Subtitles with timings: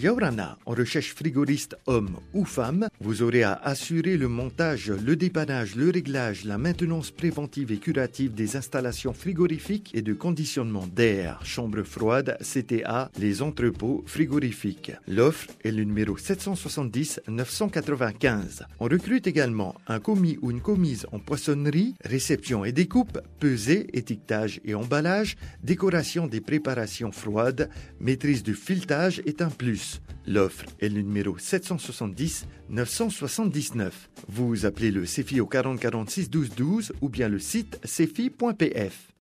[0.00, 5.74] Yaurana, en recherche frigoriste homme ou femme, vous aurez à assurer le montage, le dépannage,
[5.74, 11.82] le réglage, la maintenance préventive et curative des installations frigorifiques et de conditionnement d'air, chambre
[11.82, 14.92] froide, CTA, les entrepôts frigorifiques.
[15.08, 18.66] L'offre est le numéro 770 995.
[18.78, 24.60] On recrute également un commis ou une commise en poissonnerie, réception et découpe, pesée, étiquetage
[24.64, 27.68] et emballage, décoration des préparations froides,
[27.98, 29.87] maîtrise du filetage est un plus.
[30.26, 34.10] L'offre est le numéro 770 979.
[34.28, 39.08] Vous appelez le CEFI au 40 46 12 12 ou bien le site cefi.pf.